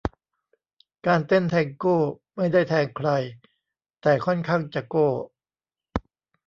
[1.07, 1.97] การเต้นแทงโก้
[2.35, 3.09] ไม่ได้แทงใคร
[4.01, 5.07] แต่ค่อนข้างจะโก้